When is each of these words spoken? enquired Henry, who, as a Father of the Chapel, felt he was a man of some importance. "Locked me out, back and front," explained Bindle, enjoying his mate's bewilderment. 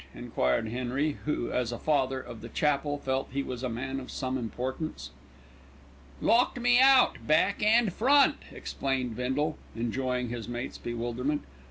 enquired 0.15 0.67
Henry, 0.69 1.19
who, 1.25 1.51
as 1.51 1.71
a 1.71 1.77
Father 1.77 2.19
of 2.19 2.41
the 2.41 2.49
Chapel, 2.49 2.97
felt 2.97 3.29
he 3.31 3.43
was 3.43 3.61
a 3.61 3.69
man 3.69 3.99
of 3.99 4.09
some 4.09 4.35
importance. 4.35 5.11
"Locked 6.19 6.59
me 6.59 6.79
out, 6.79 7.17
back 7.27 7.61
and 7.61 7.93
front," 7.93 8.37
explained 8.51 9.15
Bindle, 9.15 9.59
enjoying 9.75 10.29
his 10.29 10.47
mate's 10.49 10.79
bewilderment. 10.79 11.43